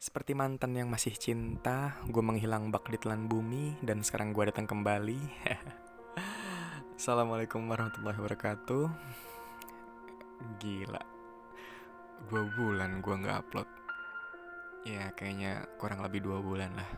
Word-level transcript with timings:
Seperti 0.00 0.32
mantan 0.32 0.72
yang 0.72 0.88
masih 0.88 1.12
cinta, 1.12 1.92
gue 2.08 2.24
menghilang 2.24 2.72
bak 2.72 2.88
di 2.88 2.96
telan 2.96 3.28
bumi 3.28 3.76
dan 3.84 4.00
sekarang 4.00 4.32
gue 4.32 4.48
datang 4.48 4.64
kembali. 4.64 5.20
Assalamualaikum 6.96 7.68
warahmatullahi 7.68 8.16
wabarakatuh. 8.16 8.88
Gila, 10.56 11.04
dua 12.32 12.42
bulan 12.56 13.04
gue 13.04 13.12
nggak 13.12 13.38
upload. 13.44 13.68
Ya 14.88 15.12
kayaknya 15.12 15.68
kurang 15.76 16.00
lebih 16.00 16.24
dua 16.24 16.40
bulan 16.40 16.72
lah. 16.80 16.88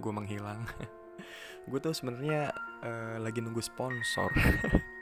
Gue 0.00 0.12
menghilang. 0.16 0.64
gue 1.68 1.78
tuh 1.84 1.92
sebenarnya 1.92 2.48
uh, 2.80 3.20
lagi 3.20 3.44
nunggu 3.44 3.60
sponsor. 3.60 4.32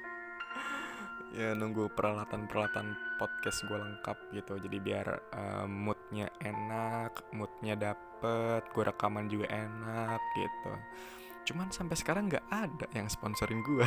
ya 1.39 1.55
nunggu 1.55 1.95
peralatan-peralatan 1.95 2.99
podcast 3.15 3.63
gue 3.71 3.79
lengkap 3.79 4.19
gitu. 4.35 4.59
Jadi 4.59 4.77
biar 4.83 5.07
uh, 5.31 5.67
moodnya 5.71 6.27
enak 6.43 7.31
moodnya 7.31 7.79
dapet 7.79 8.67
gue 8.75 8.83
rekaman 8.83 9.31
juga 9.31 9.47
enak 9.47 10.19
gitu. 10.35 10.73
Cuman 11.55 11.71
sampai 11.71 11.95
sekarang 11.95 12.27
nggak 12.27 12.47
ada 12.51 12.87
yang 12.91 13.07
sponsorin 13.07 13.63
gue 13.63 13.87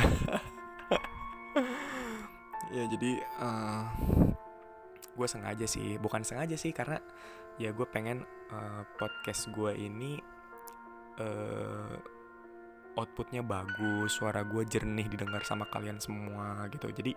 ya 2.74 2.88
jadi 2.88 3.20
uh, 3.44 3.84
gue 5.12 5.28
sengaja 5.28 5.68
sih. 5.68 6.00
Bukan 6.00 6.24
sengaja 6.24 6.56
sih 6.56 6.72
karena 6.72 6.96
ya 7.60 7.68
gue 7.76 7.84
pengen 7.84 8.24
uh, 8.48 8.82
podcast 8.96 9.52
gue 9.52 9.76
ini 9.76 10.16
uh, 11.20 12.00
outputnya 12.96 13.40
bagus, 13.40 14.16
suara 14.16 14.44
gue 14.44 14.62
jernih 14.68 15.08
didengar 15.08 15.42
sama 15.44 15.64
kalian 15.68 15.96
semua 15.96 16.68
gitu. 16.68 16.92
Jadi 16.92 17.12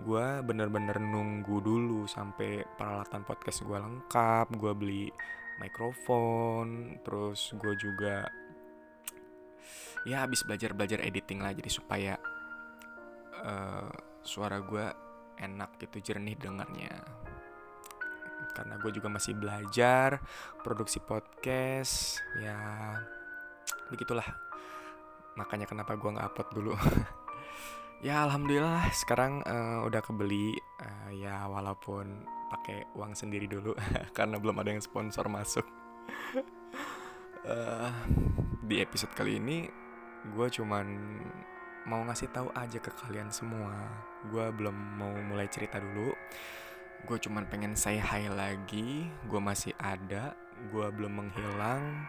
gue 0.00 0.26
bener-bener 0.44 0.96
nunggu 0.96 1.60
dulu 1.60 2.08
sampai 2.08 2.64
peralatan 2.76 3.24
podcast 3.28 3.64
gue 3.64 3.78
lengkap, 3.78 4.46
gue 4.56 4.72
beli 4.72 5.06
mikrofon, 5.58 6.98
terus 7.02 7.52
gue 7.58 7.74
juga 7.76 8.24
ya 10.06 10.24
habis 10.24 10.46
belajar-belajar 10.46 11.02
editing 11.02 11.42
lah 11.42 11.52
jadi 11.52 11.70
supaya 11.70 12.14
uh, 13.42 13.90
suara 14.22 14.62
gue 14.62 14.86
enak 15.38 15.78
gitu 15.82 16.12
jernih 16.12 16.38
dengarnya 16.38 17.02
karena 18.54 18.74
gue 18.78 18.90
juga 18.90 19.10
masih 19.10 19.38
belajar 19.38 20.18
produksi 20.62 20.98
podcast 21.02 22.22
ya 22.42 22.58
begitulah 23.90 24.47
makanya 25.38 25.70
kenapa 25.70 25.94
gue 25.94 26.10
nggak 26.10 26.28
upload 26.34 26.50
dulu. 26.50 26.74
Ya 27.98 28.22
alhamdulillah 28.22 28.94
sekarang 28.94 29.42
uh, 29.42 29.82
udah 29.82 29.98
kebeli. 29.98 30.54
Uh, 30.78 31.10
ya 31.18 31.50
walaupun 31.50 32.22
pakai 32.46 32.86
uang 32.94 33.18
sendiri 33.18 33.50
dulu 33.50 33.74
karena 34.16 34.38
belum 34.38 34.54
ada 34.62 34.70
yang 34.70 34.78
sponsor 34.78 35.26
masuk. 35.26 35.66
Uh, 37.42 37.90
di 38.70 38.78
episode 38.78 39.10
kali 39.18 39.42
ini 39.42 39.66
gue 40.30 40.46
cuman 40.46 40.86
mau 41.90 42.06
ngasih 42.06 42.30
tahu 42.30 42.54
aja 42.54 42.78
ke 42.78 42.94
kalian 43.02 43.34
semua. 43.34 43.74
Gue 44.30 44.46
belum 44.54 44.78
mau 44.94 45.10
mulai 45.26 45.50
cerita 45.50 45.82
dulu. 45.82 46.14
Gue 47.02 47.18
cuman 47.18 47.50
pengen 47.50 47.74
say 47.74 47.98
hi 47.98 48.30
lagi. 48.30 49.10
Gue 49.26 49.42
masih 49.42 49.74
ada. 49.82 50.38
Gue 50.70 50.86
belum 50.94 51.18
menghilang 51.18 52.06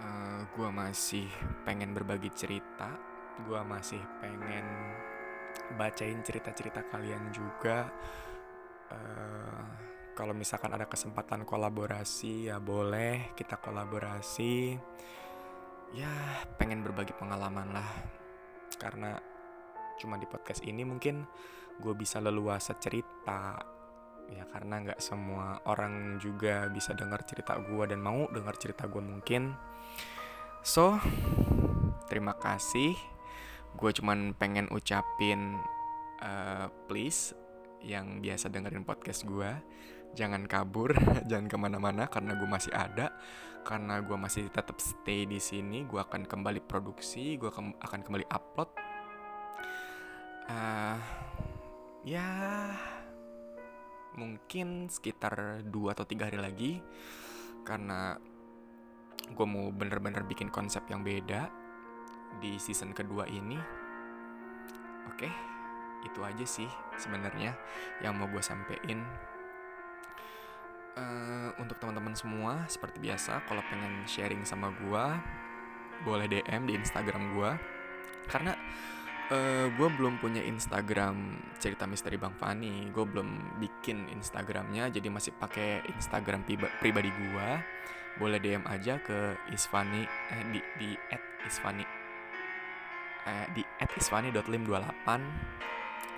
eh, 0.00 0.40
gue 0.52 0.68
masih 0.72 1.28
pengen 1.64 1.92
berbagi 1.96 2.30
cerita 2.34 3.16
gue 3.44 3.60
masih 3.68 4.00
pengen 4.24 4.64
bacain 5.76 6.24
cerita-cerita 6.24 6.88
kalian 6.88 7.28
juga. 7.34 7.92
Uh, 8.88 9.66
kalau 10.16 10.32
misalkan 10.32 10.72
ada 10.72 10.88
kesempatan 10.88 11.44
kolaborasi 11.44 12.48
ya 12.48 12.56
boleh 12.56 13.36
kita 13.36 13.60
kolaborasi. 13.60 14.78
Ya 15.92 16.12
pengen 16.56 16.80
berbagi 16.80 17.12
pengalaman 17.12 17.76
lah. 17.76 17.90
Karena 18.80 19.20
cuma 20.00 20.16
di 20.16 20.24
podcast 20.24 20.64
ini 20.64 20.84
mungkin 20.84 21.24
gue 21.76 21.92
bisa 21.92 22.24
leluasa 22.24 22.76
cerita 22.80 23.60
ya 24.32 24.42
karena 24.50 24.82
nggak 24.82 25.00
semua 25.02 25.62
orang 25.70 26.18
juga 26.18 26.66
bisa 26.66 26.90
dengar 26.96 27.22
cerita 27.22 27.54
gue 27.62 27.84
dan 27.86 28.02
mau 28.02 28.26
dengar 28.30 28.58
cerita 28.58 28.90
gue 28.90 29.02
mungkin. 29.02 29.54
So 30.66 30.98
terima 32.10 32.34
kasih. 32.34 32.98
Gue 33.76 33.92
cuman 33.92 34.32
pengen 34.34 34.66
ucapin 34.72 35.60
uh, 36.24 36.66
please 36.88 37.36
yang 37.84 38.18
biasa 38.24 38.50
dengerin 38.50 38.82
podcast 38.82 39.28
gue 39.28 39.52
jangan 40.16 40.48
kabur 40.48 40.96
jangan 41.30 41.46
ke 41.46 41.56
mana-mana 41.60 42.08
karena 42.10 42.34
gue 42.34 42.48
masih 42.48 42.72
ada. 42.74 43.14
Karena 43.66 43.98
gue 43.98 44.14
masih 44.14 44.46
tetap 44.46 44.78
stay 44.78 45.26
di 45.26 45.42
sini 45.42 45.82
gue 45.86 45.98
akan 45.98 46.26
kembali 46.26 46.62
produksi 46.66 47.38
gue 47.38 47.50
akan 47.52 48.00
kembali 48.02 48.26
upload. 48.30 48.70
Uh, 50.46 50.98
ya 52.06 52.30
mungkin 54.16 54.88
sekitar 54.88 55.64
dua 55.68 55.92
atau 55.92 56.08
tiga 56.08 56.28
hari 56.28 56.40
lagi 56.40 56.72
karena 57.62 58.16
gue 59.26 59.46
mau 59.46 59.68
bener-bener 59.72 60.24
bikin 60.24 60.48
konsep 60.48 60.84
yang 60.88 61.04
beda 61.04 61.48
di 62.40 62.56
season 62.56 62.92
kedua 62.96 63.28
ini. 63.28 63.58
Oke 65.06 65.56
itu 66.06 66.20
aja 66.22 66.46
sih 66.46 66.70
sebenarnya 66.94 67.56
yang 68.00 68.14
mau 68.16 68.30
gue 68.30 68.42
sampein. 68.42 69.02
Uh, 70.96 71.52
untuk 71.60 71.76
teman-teman 71.76 72.16
semua 72.16 72.64
seperti 72.72 72.96
biasa 73.04 73.44
kalau 73.44 73.60
pengen 73.68 74.08
sharing 74.08 74.48
sama 74.48 74.72
gue 74.80 75.04
boleh 76.08 76.24
DM 76.24 76.64
di 76.64 76.72
Instagram 76.72 77.36
gue 77.36 77.52
karena 78.32 78.56
eh, 79.30 79.66
gue 79.72 79.88
belum 79.98 80.18
punya 80.22 80.42
Instagram 80.42 81.38
cerita 81.58 81.86
misteri 81.86 82.16
Bang 82.18 82.34
Fani. 82.38 82.90
Gue 82.90 83.04
belum 83.06 83.58
bikin 83.62 84.10
Instagramnya, 84.14 84.90
jadi 84.90 85.08
masih 85.10 85.34
pakai 85.36 85.82
Instagram 85.90 86.46
pribadi 86.80 87.10
gue. 87.10 87.48
Boleh 88.16 88.40
DM 88.40 88.64
aja 88.64 88.96
ke 89.02 89.36
Isfani 89.52 90.08
eh, 90.08 90.42
di 90.48 90.60
di 90.80 90.90
@isfani 91.44 91.84
eh, 93.28 93.46
di 93.52 93.62
@isfani.lim28 94.00 95.08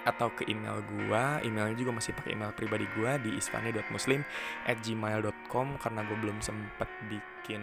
atau 0.06 0.32
ke 0.32 0.48
email 0.48 0.80
gue 0.88 1.22
emailnya 1.44 1.76
juga 1.76 1.92
masih 2.00 2.16
pakai 2.16 2.32
email 2.32 2.54
pribadi 2.56 2.88
gue 2.96 3.12
di 3.28 3.30
isfani.muslim 3.36 4.24
at 4.64 4.80
gmail.com 4.80 5.76
karena 5.76 6.00
gue 6.06 6.16
belum 6.16 6.38
sempet 6.40 6.88
bikin 7.12 7.60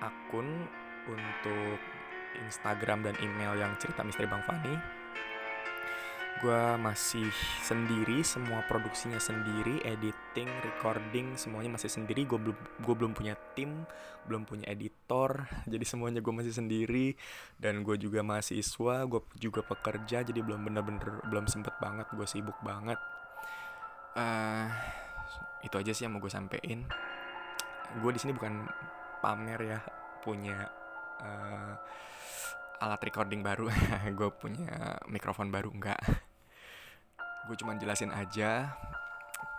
akun 0.00 0.64
untuk 1.10 1.78
Instagram 2.40 3.04
dan 3.06 3.14
email 3.20 3.56
yang 3.58 3.72
cerita 3.76 4.00
misteri 4.00 4.28
Bang 4.28 4.44
Fani. 4.44 5.02
Gue 6.42 6.74
masih 6.74 7.30
sendiri 7.62 8.26
semua 8.26 8.66
produksinya 8.66 9.22
sendiri 9.22 9.78
editing 9.86 10.50
recording 10.66 11.38
semuanya 11.38 11.78
masih 11.78 11.86
sendiri. 11.86 12.26
Gue 12.26 12.40
belum 12.42 12.58
gue 12.82 12.94
belum 12.98 13.12
punya 13.14 13.38
tim 13.54 13.86
belum 14.22 14.46
punya 14.46 14.70
editor 14.70 15.50
jadi 15.72 15.82
semuanya 15.82 16.18
gue 16.18 16.34
masih 16.34 16.50
sendiri. 16.50 17.14
Dan 17.54 17.86
gue 17.86 17.94
juga 17.94 18.26
mahasiswa 18.26 19.06
gue 19.06 19.20
juga 19.38 19.62
pekerja 19.62 20.26
jadi 20.26 20.40
belum 20.42 20.66
bener-bener 20.66 21.22
belum 21.30 21.46
sempet 21.46 21.78
banget 21.78 22.10
gue 22.10 22.26
sibuk 22.26 22.58
banget. 22.64 22.98
Uh, 24.12 24.66
itu 25.62 25.78
aja 25.78 25.94
sih 25.94 26.04
yang 26.04 26.18
mau 26.18 26.20
gue 26.20 26.32
sampein. 26.32 26.84
Gue 28.02 28.10
di 28.10 28.18
sini 28.18 28.34
bukan 28.34 28.66
pamer 29.22 29.60
ya 29.62 29.78
punya 30.26 30.66
uh, 31.22 31.74
alat 32.82 32.98
recording 33.06 33.46
baru. 33.46 33.70
Gue 34.18 34.34
punya 34.34 34.98
mikrofon 35.06 35.54
baru 35.54 35.70
enggak. 35.70 36.02
Gue 37.46 37.54
cuman 37.54 37.78
jelasin 37.78 38.10
aja. 38.10 38.74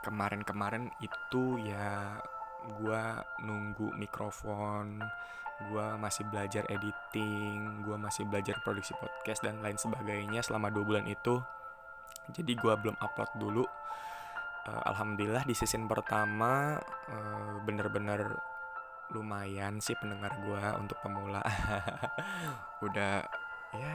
Kemarin-kemarin 0.03 0.91
itu 0.99 1.63
ya 1.63 2.19
gue 2.63 3.03
nunggu 3.43 3.91
mikrofon 3.99 5.03
gue 5.67 5.87
masih 5.99 6.23
belajar 6.31 6.63
editing 6.71 7.83
gue 7.83 7.95
masih 7.99 8.23
belajar 8.23 8.55
produksi 8.63 8.95
podcast 8.95 9.43
dan 9.43 9.59
lain 9.59 9.75
sebagainya 9.75 10.43
selama 10.43 10.67
dua 10.67 10.83
bulan 10.83 11.07
itu. 11.07 11.39
Jadi 12.35 12.51
gue 12.55 12.73
belum 12.75 12.99
upload 12.99 13.31
dulu. 13.39 13.63
Uh, 14.63 14.83
alhamdulillah 14.87 15.43
di 15.43 15.55
season 15.55 15.91
pertama 15.91 16.79
uh, 17.11 17.55
bener-bener 17.67 18.31
lumayan 19.11 19.83
sih 19.83 19.97
pendengar 19.99 20.31
gue 20.39 20.63
untuk 20.79 20.97
pemula. 21.03 21.43
Udah 22.87 23.25
ya 23.73 23.89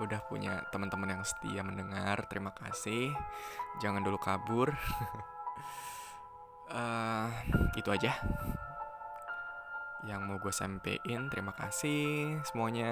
udah 0.00 0.24
punya 0.24 0.64
teman-teman 0.72 1.20
yang 1.20 1.20
setia 1.20 1.60
mendengar 1.60 2.24
terima 2.32 2.48
kasih. 2.56 3.12
Jangan 3.84 4.00
dulu 4.00 4.16
kabur. 4.16 4.72
Uh, 6.72 7.28
itu 7.80 7.92
aja 7.92 8.16
yang 10.08 10.24
mau 10.24 10.40
gue 10.40 10.48
sampein. 10.48 11.28
Terima 11.28 11.52
kasih 11.52 12.40
semuanya. 12.48 12.90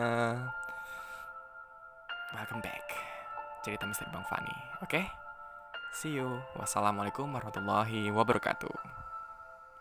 Welcome 2.37 2.61
back. 2.61 2.85
Cerita 3.64 3.88
misteri 3.88 4.12
bang 4.12 4.26
Fani 4.29 4.56
oke? 4.85 4.93
Okay? 4.93 5.05
see 5.91 6.14
you. 6.14 6.38
Wassalamualaikum 6.55 7.26
warahmatullahi 7.35 8.14
wabarakatuh 8.14 9.00